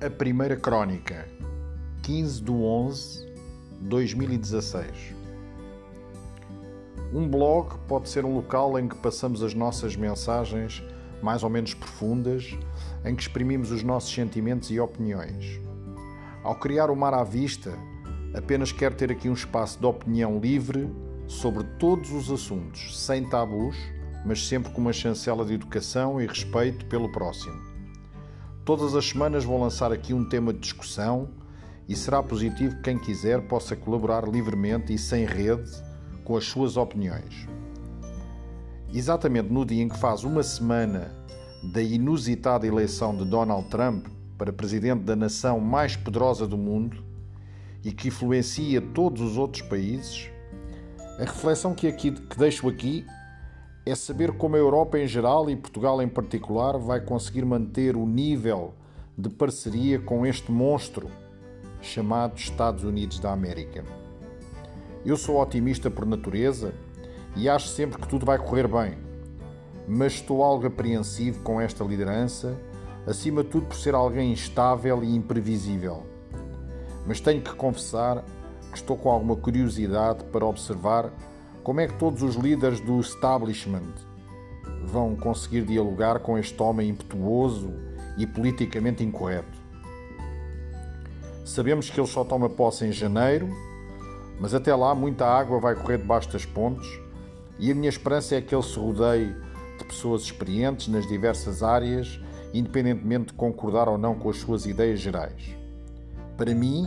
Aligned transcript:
A 0.00 0.08
primeira 0.08 0.54
crónica, 0.54 1.28
15 2.04 2.40
de 2.40 2.52
11 2.52 3.26
de 3.80 3.88
2016. 3.88 4.86
Um 7.12 7.26
blog 7.26 7.76
pode 7.88 8.08
ser 8.08 8.24
um 8.24 8.32
local 8.32 8.78
em 8.78 8.86
que 8.86 8.94
passamos 8.94 9.42
as 9.42 9.54
nossas 9.54 9.96
mensagens 9.96 10.84
mais 11.20 11.42
ou 11.42 11.50
menos 11.50 11.74
profundas, 11.74 12.56
em 13.04 13.16
que 13.16 13.22
exprimimos 13.22 13.72
os 13.72 13.82
nossos 13.82 14.14
sentimentos 14.14 14.70
e 14.70 14.78
opiniões. 14.78 15.60
Ao 16.44 16.54
criar 16.54 16.90
o 16.90 16.96
Mar 16.96 17.12
à 17.12 17.24
Vista, 17.24 17.76
apenas 18.32 18.70
quero 18.70 18.94
ter 18.94 19.10
aqui 19.10 19.28
um 19.28 19.34
espaço 19.34 19.80
de 19.80 19.86
opinião 19.86 20.38
livre 20.38 20.88
sobre 21.26 21.64
todos 21.76 22.12
os 22.12 22.30
assuntos, 22.30 22.96
sem 23.04 23.28
tabus, 23.28 23.76
mas 24.24 24.46
sempre 24.46 24.70
com 24.70 24.80
uma 24.80 24.92
chancela 24.92 25.44
de 25.44 25.54
educação 25.54 26.20
e 26.20 26.26
respeito 26.28 26.86
pelo 26.86 27.10
próximo. 27.10 27.77
Todas 28.68 28.94
as 28.94 29.06
semanas 29.06 29.46
vou 29.46 29.58
lançar 29.58 29.90
aqui 29.90 30.12
um 30.12 30.28
tema 30.28 30.52
de 30.52 30.58
discussão 30.58 31.30
e 31.88 31.96
será 31.96 32.22
positivo 32.22 32.76
que 32.76 32.82
quem 32.82 32.98
quiser 32.98 33.40
possa 33.48 33.74
colaborar 33.74 34.28
livremente 34.28 34.92
e 34.92 34.98
sem 34.98 35.24
rede 35.24 35.70
com 36.22 36.36
as 36.36 36.44
suas 36.44 36.76
opiniões. 36.76 37.48
Exatamente 38.92 39.50
no 39.50 39.64
dia 39.64 39.82
em 39.82 39.88
que 39.88 39.96
faz 39.96 40.22
uma 40.22 40.42
semana 40.42 41.14
da 41.72 41.80
inusitada 41.80 42.66
eleição 42.66 43.16
de 43.16 43.24
Donald 43.24 43.70
Trump 43.70 44.06
para 44.36 44.52
presidente 44.52 45.02
da 45.02 45.16
nação 45.16 45.58
mais 45.60 45.96
poderosa 45.96 46.46
do 46.46 46.58
mundo 46.58 47.02
e 47.82 47.90
que 47.90 48.08
influencia 48.08 48.82
todos 48.82 49.22
os 49.22 49.38
outros 49.38 49.62
países, 49.62 50.28
a 51.18 51.24
reflexão 51.24 51.74
que, 51.74 51.86
aqui, 51.86 52.10
que 52.12 52.38
deixo 52.38 52.68
aqui 52.68 53.06
é 53.90 53.94
saber 53.94 54.32
como 54.32 54.54
a 54.54 54.58
Europa 54.58 54.98
em 54.98 55.06
geral 55.06 55.48
e 55.48 55.56
Portugal 55.56 56.02
em 56.02 56.08
particular 56.08 56.76
vai 56.76 57.00
conseguir 57.00 57.44
manter 57.44 57.96
o 57.96 58.06
nível 58.06 58.74
de 59.16 59.30
parceria 59.30 59.98
com 59.98 60.26
este 60.26 60.52
monstro 60.52 61.08
chamado 61.80 62.36
Estados 62.36 62.84
Unidos 62.84 63.18
da 63.18 63.32
América. 63.32 63.84
Eu 65.06 65.16
sou 65.16 65.40
otimista 65.40 65.90
por 65.90 66.04
natureza 66.04 66.74
e 67.34 67.48
acho 67.48 67.68
sempre 67.68 67.98
que 67.98 68.06
tudo 68.08 68.26
vai 68.26 68.38
correr 68.38 68.68
bem, 68.68 68.98
mas 69.86 70.14
estou 70.14 70.42
algo 70.42 70.66
apreensivo 70.66 71.42
com 71.42 71.58
esta 71.58 71.82
liderança, 71.82 72.58
acima 73.06 73.42
de 73.42 73.48
tudo 73.48 73.68
por 73.68 73.76
ser 73.76 73.94
alguém 73.94 74.32
instável 74.32 75.02
e 75.02 75.16
imprevisível. 75.16 76.02
Mas 77.06 77.20
tenho 77.20 77.40
que 77.40 77.54
confessar 77.54 78.22
que 78.70 78.76
estou 78.76 78.98
com 78.98 79.10
alguma 79.10 79.36
curiosidade 79.36 80.24
para 80.24 80.44
observar 80.44 81.10
como 81.62 81.80
é 81.80 81.86
que 81.86 81.94
todos 81.94 82.22
os 82.22 82.34
líderes 82.34 82.80
do 82.80 83.00
establishment 83.00 83.92
vão 84.84 85.14
conseguir 85.16 85.62
dialogar 85.62 86.20
com 86.20 86.38
este 86.38 86.60
homem 86.62 86.90
impetuoso 86.90 87.72
e 88.16 88.26
politicamente 88.26 89.04
incorreto? 89.04 89.58
Sabemos 91.44 91.90
que 91.90 91.98
ele 91.98 92.06
só 92.06 92.24
toma 92.24 92.48
posse 92.48 92.84
em 92.84 92.92
janeiro, 92.92 93.48
mas 94.40 94.54
até 94.54 94.74
lá 94.74 94.94
muita 94.94 95.26
água 95.26 95.58
vai 95.58 95.74
correr 95.74 95.98
debaixo 95.98 96.30
das 96.30 96.44
pontes 96.44 96.88
e 97.58 97.72
a 97.72 97.74
minha 97.74 97.88
esperança 97.88 98.36
é 98.36 98.40
que 98.40 98.54
ele 98.54 98.62
se 98.62 98.78
rodeie 98.78 99.34
de 99.78 99.84
pessoas 99.84 100.22
experientes 100.22 100.88
nas 100.88 101.06
diversas 101.06 101.62
áreas, 101.62 102.20
independentemente 102.54 103.26
de 103.26 103.32
concordar 103.32 103.88
ou 103.88 103.98
não 103.98 104.14
com 104.14 104.30
as 104.30 104.36
suas 104.36 104.66
ideias 104.66 105.00
gerais. 105.00 105.56
Para 106.36 106.54
mim, 106.54 106.86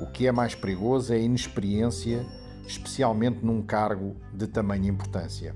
o 0.00 0.06
que 0.06 0.26
é 0.26 0.32
mais 0.32 0.54
perigoso 0.54 1.12
é 1.12 1.16
a 1.16 1.18
inexperiência 1.18 2.24
especialmente 2.66 3.44
num 3.44 3.62
cargo 3.62 4.16
de 4.32 4.46
tamanha 4.46 4.88
importância. 4.88 5.54